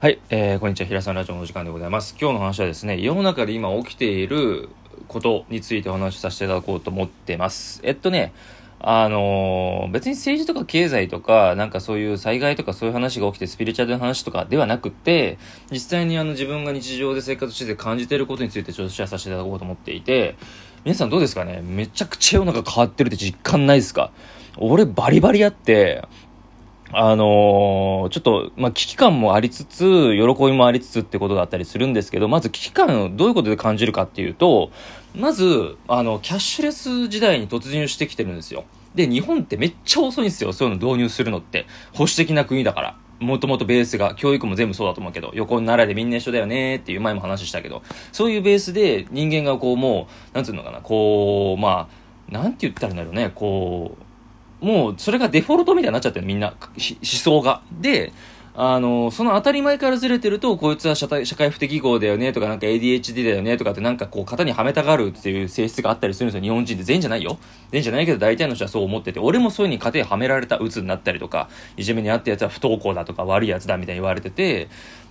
[0.00, 0.86] はい、えー、こんにちは。
[0.86, 2.14] 平さんラジオのお時間でございます。
[2.20, 4.68] 今日の話はですね、世の中で今起きている
[5.08, 7.80] ことについてお話しさせていただこうと思ってます。
[7.82, 8.32] えっとね、
[8.78, 15.36] あのー、別に政治とか経済とか、なんかそういう災害とかそういう話が起きてスピリチュアルな話とかではなくて、
[15.72, 20.36] 実際にあの自分が日常で生活してて感じていることについてちょっとシェアさせていただこうと思っていて、
[20.84, 21.60] 皆さんどうですかね？
[21.60, 24.12] めちゃくちゃ世の中変わってるって実感ないですか？
[24.58, 26.04] 俺バリバリあって、
[26.92, 34.70] あのー、ちょっと、まあ、危機感もありつつ、喜びもありつつってことだったりするんですけど、まず危機感をどういうことで感じるかっていうと、
[35.14, 38.64] まず、あの、キャッシュレス時代に突入してきてるんですよ。
[38.94, 40.52] で、日本ってめっちゃ遅いんですよ。
[40.52, 41.66] そういうの導入するのって。
[41.92, 42.96] 保守的な国だから。
[43.20, 51.88] もともとベースが、教育も全部そうだと思うけど、横に習いでみんな一緒だよねっていう前も話したけど、そういうベースで人間がこうもう、なんつうのかな、こう、ま
[52.30, 54.04] あ、なんて言ったらいいんだろうね、こう、
[54.60, 58.12] もうそれがデフォルトみたいになっちゃってるみんな思想がで
[58.60, 66.42] あの、その当たり前からずれてると、こいつは社会社会不適合だよねとか、なんか ADHD だよねとかってなんかこう型にはめたがるっていう性質があったりするんですよ。
[66.42, 67.38] 日本人って全員じゃないよ。
[67.70, 74.66] 全員じゃないけど大体の人はそう思ってて、俺もそういう風に型にはめられた鬱になったりとか、いじめにあったやつは不登校だとか悪いやつだみたいに言われてて、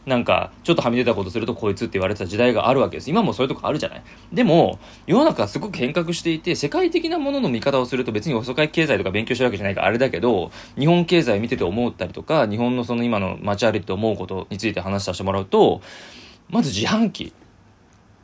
[0.07, 3.09] なんか、ちょっとはみ出たことするとこいつって言われてた時代があるわけです。
[3.09, 4.03] 今もそういうとこあるじゃない？
[4.31, 15.81] でも、世の中はすごく変革していて、世界的なものの見方をすると別に遅かい経済とか勉強してるわけじゃないからあれだけど、日本経済見てて思ったりとか、日本のその今の街歩いて思うことについて話させてもらうと、
[16.49, 17.33] まず自販機。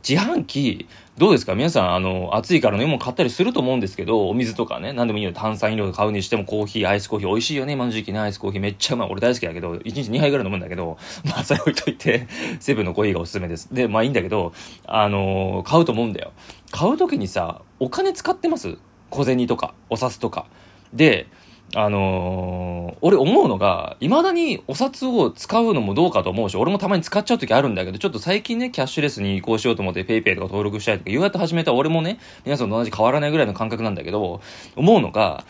[0.08, 1.54] 自販機、どうですか？
[1.54, 5.32] 皆さん、あの、暑いから飲み物買ったりすると思うんですけど、お水とかね、何でもいいよ。
[5.32, 7.74] 炭酸飲料買うにしてもコーヒー、アイスコーヒー美味しいよね。
[7.74, 9.10] 今の時期ね、アイスコーヒーめっちゃうまい。
[9.12, 12.28] 俺大好きだけど、1日2杯ぐらい飲むんだけど、まあ、それ置いといて、
[12.60, 13.72] セブンのコーヒーがおすすめです。
[13.72, 14.54] で、まあいいんだけど、
[14.88, 16.32] あの買うと思うんだよ。
[16.72, 18.78] 買う時にさ、お金使ってます？
[19.12, 20.48] 小銭とか、お札とか。
[20.94, 21.28] で、
[21.76, 34.42] あのー、俺思うのが、いまだにお札を使うのもどうかと思うし、俺もたまに使っちゃう時あるんだけど、ちょっと最近ね、キャッシュレスに移行しようと思って PayPay とか登録したいとか、言うやって始めた俺もね、皆さんと同じ変わらないぐらいの感覚なんだけど、
[34.76, 35.46] 思うのが、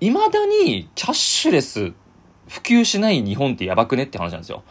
[0.00, 1.92] いまだにキャッシュレス
[2.48, 4.62] 普及しない日本ってやばくねって話なんですよ。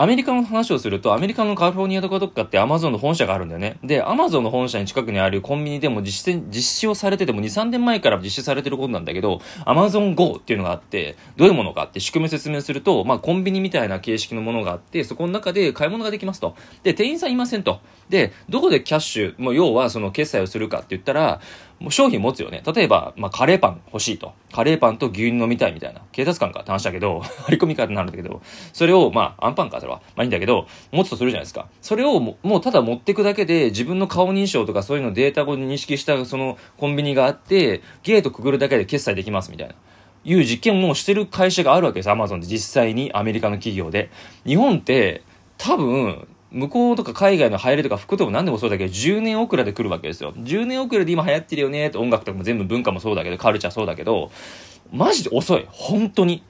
[0.00, 3.76] アメリカの話をすると、アメリカのカリフォルニアとかどっかってアマゾンの本社があるんだよね。
[3.84, 16.56] で、アマゾンの本社に近くにあるコンビニでも実施、実施をされてても2、3年前から実施されてることなんだけど、アマゾン GO っていうのがあって、どういうものかって仕組みを説明すると、まあコンビニみたいな形式のものがあって、そこの中で買い物ができますと。
[16.82, 17.80] で、店員さんいませんと。
[18.08, 21.42] で、どこでキャッシュ、も要はその決済をするかって言ったら、
[21.88, 22.62] 商品持つよね。
[22.66, 24.34] 例えば、まあ、カレーパン欲しいと。
[24.52, 26.02] カレーパンと牛乳飲みたいみたいな。
[26.12, 28.42] 警察官かって話だけど、 張り込みかってなるんだけど、
[28.74, 30.02] それを、まあ、アンパンか、それは。
[30.14, 31.68] まあいいんだけど、持つとするじゃないですか。
[31.80, 39.74] それをももうただ持っていくだけで、自分の顔認証とかそういうのデータを認識したそのコンビニがあって、ゲートくぐるだけで決済できますみたいな。
[40.22, 42.10] いう実験をもうしてる会社があるわけです。
[42.10, 44.10] アマゾンで実際にアメリカの企業で。
[44.46, 45.22] 日本って
[45.56, 50.32] 多分向こうとか海外の流行りとか服とか何でもそうだけど、10年遅れで来るわけですよ。
[50.36, 54.30] 10年遅れで今流行ってるよねって音楽とかも全部文化もそうだけど、カルチャーそうだけど、
[54.92, 55.66] マジで遅い。
[55.70, 56.42] 本当に。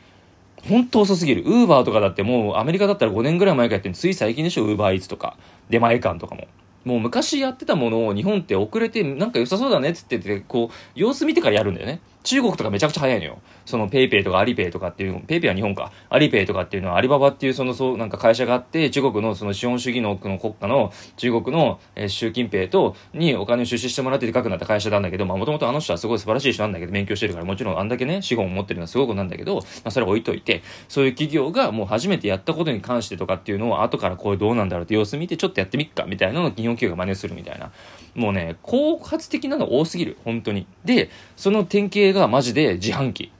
[0.68, 1.42] 本当遅すぎる。
[1.42, 5.36] ウーバーとかだってもうアメリカだったら5年ぐらい前からやってるつい最近でしょ、ウーバーイーツとか。
[5.68, 6.48] 出前館とかも。
[6.84, 12.00] もう昔やってたものを日本って遅れてなんか良さそうだねって言ってて、こう、様子見てからやるんだよね。
[12.22, 13.38] 中国とかめちゃくちゃ早いのよ。
[13.64, 15.92] その PayPay とかアリペイとかっていう、PayPay は日本か。
[16.08, 37.70] アリペイとかっていうのはアリババっていうそのそうなんか会社があって、中国のその資本主義の国家の中国の、えー、習近平とにお金を出資してもらってでかくなった会社なんだけど、まあもともとあの人はすごい素晴らしい人なんだけど、勉強してるからもちろんあんだけね、資本を持ってるのはすごくなんだけど、まあそれは置いといて、そういう企業がもう初めてやったことに関してとかっていうのを後からこれどうなんだろうって様子見てちょっとやってみっかみたいなのを日本企業が真似するみたいな。
[38.14, 40.16] もうね、後発的なの多すぎる。
[40.24, 40.66] 本当に。
[40.84, 43.32] で、その典型がマジで自販機。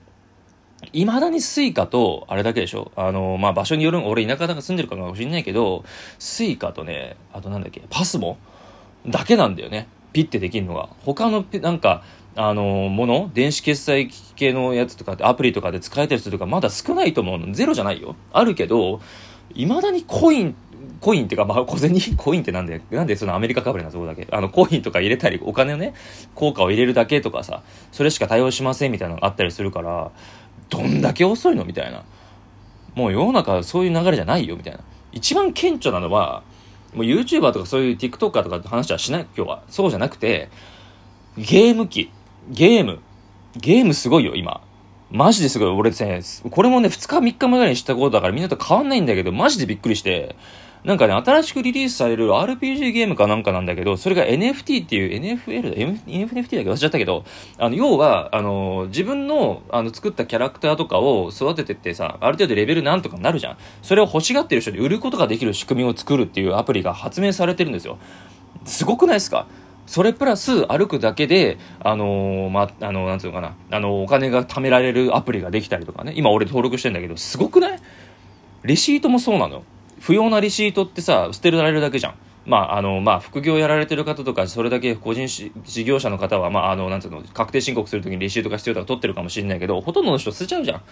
[0.93, 2.91] 未だに Suica と、あれだけでしょ？
[2.97, 5.85] あの、まあ、場所による、俺田舎だから住んでるかもしれないけど、
[6.19, 8.39] Suica とね、あとなんだっけ、 PASMO？
[9.07, 9.89] だけなんだよね。
[10.13, 10.89] ピッてできるのが。
[11.05, 12.03] 他の、なんか、
[12.35, 17.53] あの、もの電子決済系のやつとかアプリとかで使えたりするとかまだ少ないと思うの。
[17.53, 18.17] ゼロじゃないよ。
[18.33, 19.01] あるけど、
[19.55, 20.55] 未だにコイン
[21.01, 21.99] コインっていうか、まあ、小銭？
[22.17, 24.27] コインってなんで、なんでそのアメリカかぶれなそこだけ？
[24.31, 25.95] あの、コインとか入れたり、お金をね、
[26.35, 27.63] 効果を入れるだけとかさ、
[27.93, 30.11] それしか対応しませんみたいなのがあったりするから、
[30.69, 31.65] どんだけ遅いの？
[31.65, 32.05] みたいな。
[32.95, 34.81] もう世の中そういう流れじゃないよ、みたいな。
[35.13, 36.43] 一番顕著なのは、
[36.95, 39.63] もう YouTuber とかそういう TikToker とかって話はしない、今日は。
[39.69, 40.49] そうじゃなくて、
[41.37, 42.11] ゲーム機、
[42.49, 43.01] ゲーム、
[43.57, 44.61] ゲームすごいよ、今。
[45.13, 45.69] マジですごい。
[45.69, 50.37] 俺ですね、これもね、2日3日前ぐらいに知ったことだからみんなと変わんないんだけど、マジでびっくりして、
[50.83, 56.71] なんかね、新しくリリースされる RPG ゲームかなんかなんだけど、それが NFT っていう、NFL だ、NFT だけ？
[56.71, 57.25] 忘れちゃったけど、
[57.59, 63.57] あの、要は、あの、自分の、あの、作ったキャラクターとかを育ててってさ、ある程度レベルなんとかなるじゃん。
[63.83, 67.99] それを欲しがってる人に売ることができる仕組みを作るっていうアプリが発明されてるんですよ。
[68.65, 69.47] すごくないですか？
[69.87, 77.79] それプラス歩くだけで、あのー、ま、あのー、なんつうのかな、あのー、お金が貯められるアプリができたりとかね、今俺登録してんだけど、すごくない？
[78.63, 79.63] レシートもそうなのよ。
[80.01, 82.15] 不要なレシートってさ、捨てられるだけじゃん。
[82.47, 90.83] まあ、あの、まあ、副業やられてる方とか、それだけ個人事業者の方は、まあ、あの、なんつうの、確定申告するときにレシートが必要とか取ってるかもしれないけど、ほとんどの人捨てちゃうじゃん。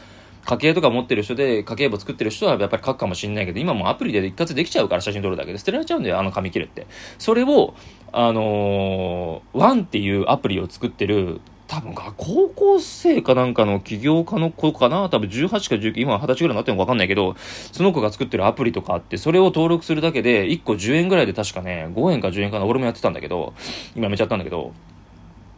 [0.45, 6.87] 家計とか持ってる人で、家計簿作ってる人はやっぱり書くかもしれないけど、今もアプリで一括できちゃうから写真撮るだけで捨てられちゃうんだよ、あの紙切れって。
[7.19, 7.75] それを、
[8.13, 15.11] あのー、ワンっていうアプリを作ってる、多分高校生かなんかの起業家の子かな？
[15.11, 17.37] 多分18か19、今は20歳ぐらいになってるのかわかんないけど、
[17.73, 23.53] その子が作ってるアプリとかあって、それを登録するだけで、1個10円ぐらいで確かね、5円か10円かな、俺もやってたんだけど、
[23.95, 24.73] 今やめちゃったんだけど、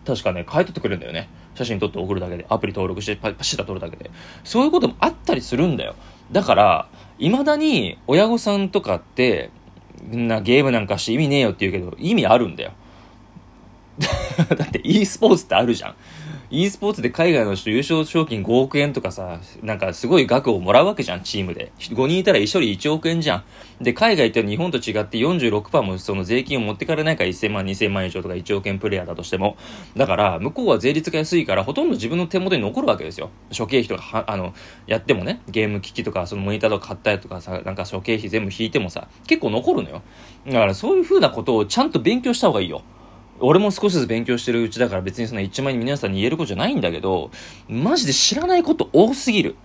[0.05, 1.29] 確かね、買い取ってくれるんだよね。
[1.55, 4.11] 写真撮って送るだけで、アプリ登録してパシッと撮るだけで。
[4.43, 5.95] そういうこともあったりするんだよ。
[6.33, 9.51] だから、未だに親御さんとかって、
[10.11, 12.73] なゲームなんかして意味ねえよって言うけど、意味あるんだよ。
[14.57, 15.95] だって e スポーツってあるじゃん。
[16.53, 21.71] e スポーツで海外の人優勝賞金5億円とかさ、なんかすごい額をもらうわけじゃん、チームで。
[21.79, 23.45] 5人いたら1人1億円じゃん。
[23.81, 29.57] で、海外って日本と違って46%もその税金を持ってかれないから1000万、2000万以上とか1億円プレイヤーだとしても。
[29.97, 33.31] だから、向こうは税率が安いから、ほとんど自分の手元に残るわけですよ。
[33.53, 34.53] 諸経費とかは、あの、
[34.89, 40.03] やってもね、ゲーム機器とか、そのモニターとか買ったりとかさ、なんか諸経費全部引いてもさ、結構残るのよ。
[40.49, 42.83] だからそういう風なことをちゃんと勉強した方がいいよ。
[43.41, 47.31] 俺も少しずつ勉強してるうちだから別にそんな一枚に皆さんに言えることじゃないんだけど、
[47.69, 49.57] マジで知らないこと多すぎる。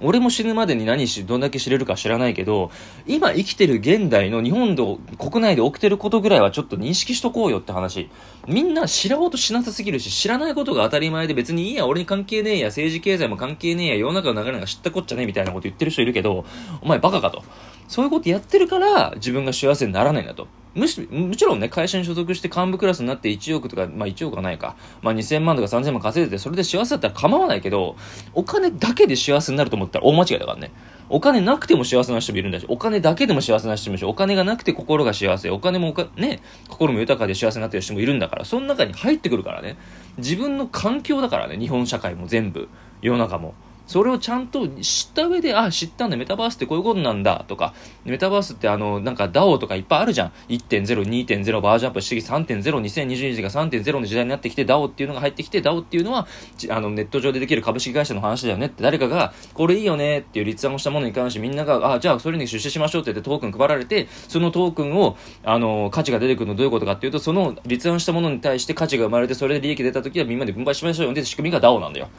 [0.00, 2.70] 俺も死ぬまでに何し、どんだけ知れるか知らないけど、
[3.06, 8.08] 今生きてる現代の日本の国内で起きてることぐらいはちょっと認識しとこうよって話。
[8.46, 16.44] みんな知らおうとしなさすぎるし、知らないことが当たり前で別にいいや、俺に関係ねえや、政治経済も関係ねえや、世の中の流れなんか知ったこっちゃねえみたいなこと言ってる人いるけど、
[16.80, 17.42] お前バカかと。
[17.88, 20.46] そういうことやってるから、自分が幸せにならないんだと。
[20.74, 27.96] むしもちろんね、会社に所属して幹部クラスになって1億とか、まあ1億はないか、まあ2000万とか3000万稼いでて、それで幸せだったら構わないけど、
[28.34, 30.72] お金だけで幸せになると思ったら大間違いだからね。
[31.10, 39.76] お金なくても幸せな人もいるんだし、お金だけでも幸せな人もいるし、お金がなくて心が幸せ、お金もおか、ね、心も豊かで幸せになってる人もいるんだから、その中に入ってくるからね。
[40.18, 42.68] 自分の環境だからね、日本社会も全部、
[43.00, 43.54] 世の中も。
[43.88, 47.72] それをちゃんと知った上で、あ、知ったんだ、メタバースってこういうことなんだ、とか、
[48.04, 50.32] メタバースってあの、なんか DAO とかいっぱいあるじゃん。
[50.50, 56.28] 1.0、2.0、バージョンアップしてきて3.0、2022年が3.0の時代になってきて、DAO っていうのが入ってきて、DAO っていうのは、
[56.68, 72.10] あの、ネット上でできる株式会社の話だよねって誰かが、これいいよねっていう立案をしたものに関してみんなが、あ、じゃあそれに出資しましょうって言ってトークン配られて、そのトークンを、あの、価値が出てくるのどういうことかっていうと、その立案したものに対して価値が生まれて、それで利益出た時はみんなで分配しましょうよって仕組みが DAO なんだよ。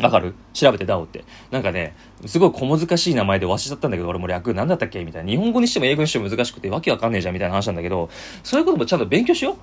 [0.00, 0.34] わかる？
[0.54, 1.24] 調べて DAO って。
[1.50, 1.94] なんかね、
[2.26, 5.04] すごい小難しい名前でわしだったんだけど、俺も略何だったっけ？
[5.04, 5.30] みたいな。
[5.30, 8.08] 日本語にしても英語にしても難しくてわけわかんねえじゃんみたいな話なんだけど、
[8.42, 9.56] そういうこともちゃんと勉強しよ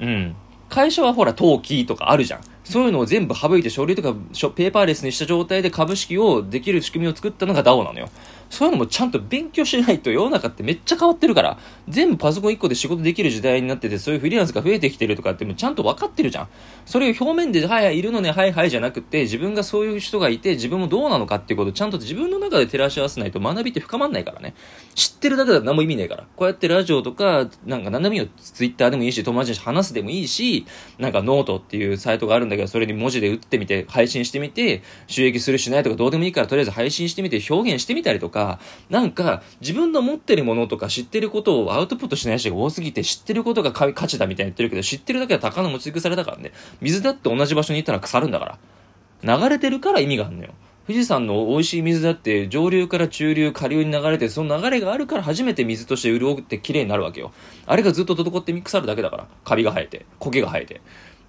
[0.00, 0.04] う。
[0.04, 0.36] うん。
[0.68, 2.40] 会社はほら、登記とかあるじゃん。
[2.64, 8.08] そういうのを全部省いて書類とかペーパーレスにした状態で株式をできる仕組みを作ったのが DAO なのよ。
[8.54, 11.58] そういうのもちゃんと勉強しないと世の中ってめっちゃ変わってるから、
[11.88, 16.48] 全部パソコン1個で仕事できる時代になってて、そういうフリーランスが増えてきてるとかってもちゃんと分かってるじゃん。
[16.86, 24.54] それを表面で、はいはい、いるのね、はいはいじゃなくて、自分がそういう人がいて、自分もどうなのかっていうことをちゃんと自分の中で照らし合わせないと学びって深まんないからね。
[24.94, 26.26] 知ってるだけだと何も意味ないから。
[26.36, 28.28] こうやってラジオとか、なんか何でもいいよ。
[28.36, 30.66] ツイッターでもいいし、友達に話すでもいいし、
[30.98, 38.43] なんかノートっていうサイトがあるんだけど、それに文字で打ってみて、配信してみて、収益するしないとかどうでもいいから、とりあえず配信してみて、表現してみたりとか、
[38.90, 46.52] なんか、自分の持ってるものとか知ってることをアウトプットしない人が多すぎて、知ってることが価値だみたいに言ってるけど、知ってるだけは高の持ち腐れだからね。
[46.80, 48.58] 水だって同じ場所に行ったら腐るんだか
[49.22, 49.38] ら。
[49.38, 50.50] 流れてるから意味があるのよ。
[50.86, 57.32] 富士山の美味しい水だって上流から中流下流に流れてその流れがあるから初めて水として潤って綺麗になるわけよ
[57.64, 60.82] あれがずっと滞ってミックスあるだけだからカビが生えて苔が生えて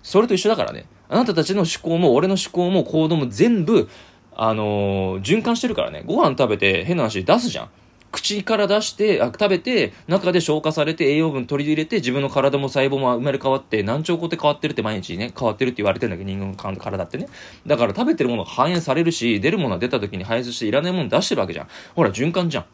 [0.05, 0.85] それと一緒だからね。
[1.09, 3.89] あなたたちの思考も、俺の思考も行動も全部、
[4.35, 6.03] あのー、循環してるからね。
[6.05, 7.69] ご飯食べて変な話出すじゃん。
[8.11, 17.27] 口から出して、あ食べて、中で消化されて栄養分取り入れて、自分の体も細胞も生まれ変わって、何兆個って変わってるって毎日ね、変わってるって言われてるんだけど、人間の体ってね。
[17.67, 21.67] だから食べてるものが反映されるし、出るものが出た時に排出していらないもの出してるわけじゃん。
[21.93, 22.65] ほら、循環じゃん。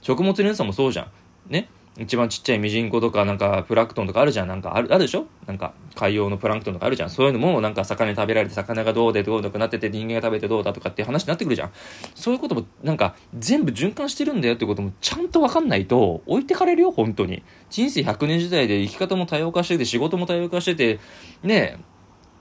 [0.00, 1.52] 食物連鎖もそうじゃん。
[1.52, 1.68] ね？
[1.98, 4.48] 一番ちっちゃいミジンコとか、なんかプラクトンとかあるじゃん。
[4.48, 5.26] なんかある、あるでしょ？
[5.46, 7.10] なんか海洋のプランクトンとかあるじゃん。
[7.10, 11.72] そういうのもなんか魚に食べられて、魚がどうでどうとかなってて、人間が食べてどうだとかっていう話になってくるじゃん。
[12.14, 17.42] そういうこともなんか全部循環してるんだよってこともちゃんとわかんないと置いてかれるよ、本当に。
[17.70, 21.00] 人生100年時代で生き方も多様化してて、仕事も多様化してて、
[21.42, 21.95] ねえ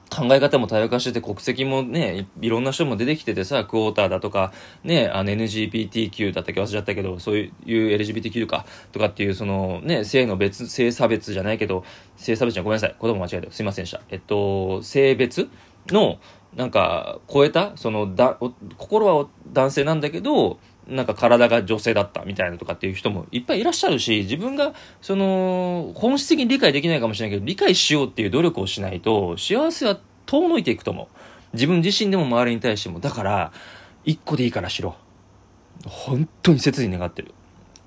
[0.09, 11.83] 考え方も多様化してて、国籍もね、いろんな人も出てきててさ、クォーターだとか、ね、あの NGPTQ だったっけ忘れちゃったけど、そういう LGBTQ か、とかっていう、そのね、性の別、性差別じゃないけど、
[12.17, 12.95] 性差別じゃごめんなさい。
[13.01, 14.01] 言葉間違えてすいませんでした。
[14.09, 15.49] えっと、性別
[15.87, 16.19] の、
[16.55, 18.37] なんか、超えた、その、だ、
[18.77, 31.07] 心は男性なんだけど、なんか体が女性だったみたいなとかっていう人もいっぱいいらっしゃるし、自分が、その、本質的に理解できないかもしれないけど、理解しようっていう努力をしないと、幸せは遠のいていくと思う。
[31.53, 32.99] 自分自身でも周りに対しても。
[32.99, 33.51] だから、
[34.03, 34.95] 一個でいいからしろ。
[35.85, 37.33] 本当に切に願ってる。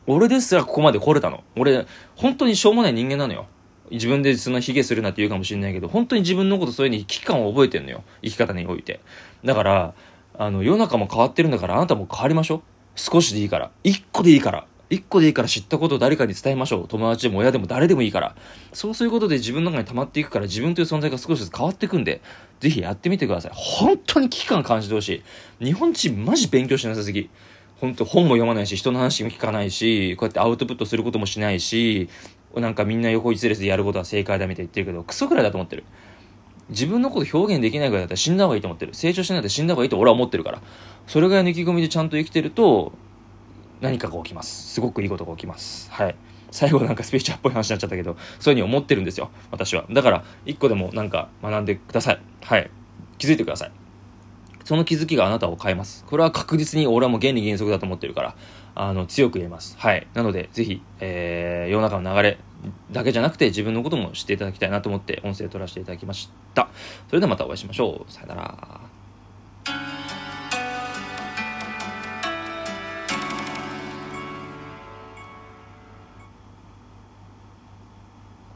[0.07, 1.45] 俺ですらここまで来れたの。
[1.57, 1.87] 俺、
[2.17, 3.47] 本当にしょうもない人間なのよ。
[3.91, 8.03] 自分でその卑下するなって言うかもしれないけど、本当に自分のことそういうふうに危機感を覚えてんのよ。
[8.23, 9.01] 生き方において。
[9.45, 9.95] だから、
[10.37, 12.63] あの、世の中も変わってるんだから、あなたも変わりましょう。
[12.99, 13.71] 少しでいいから。
[13.85, 14.67] 一個でいいから。
[14.91, 16.89] 一個でいいから知ったことを誰かに伝えましょう。
[16.89, 18.35] 友達でも親でも誰でもいいから。
[18.73, 22.21] そうすることで自分の中に溜まっていくから自分という存在が少しずつ変わっていくんで、
[22.61, 23.53] ぜひやってみてください。
[23.55, 25.23] 本当に危機感感じてほし
[25.61, 25.65] い。
[25.65, 27.31] 日本人マジ勉強しなさすぎ。
[27.81, 32.09] 本当本も読まないし、人の話も聞かないし、こうやってアウトプットすることもしないし、
[32.57, 35.85] なんかみんな横一列でやることは正解だみたいに言ってるけど、クソくらいだと思ってる。
[36.71, 38.95] 自分のこと表現できないぐらいだったら死んだ方がいいと思ってる。
[38.95, 40.63] 成長しないと死んだ方がいいと俺は思ってるから。
[41.07, 42.93] それぐらいの意気込みでちゃんと生きてると、
[43.81, 44.75] 何かが起きます。
[44.75, 45.91] すごくいいことが起きます。
[45.91, 46.15] はい。
[46.51, 49.31] 最後なんかスピーチャーっぽい話になっちゃったけど、そういうふうに思ってるんですよ。
[49.51, 49.85] 私は。
[49.91, 52.21] だから、一個でもなんか学んでください。
[52.43, 52.71] はい。
[53.19, 53.73] 気づいてください。
[54.65, 56.05] その気づきがあなたを変えます。
[56.05, 58.35] これは確実に俺はもう原理原則だと思ってるから、
[58.75, 59.77] あの、強く言えます。
[59.79, 60.07] はい。
[60.15, 62.39] なので、ぜひ、えー、世の中の流れ
[62.91, 66.69] だけじゃなくて自分のことも知っていただきたいなと思って音声を取らせていただきました。
[67.09, 68.13] それではまたお会いしましょう。
[68.13, 68.88] さよなら。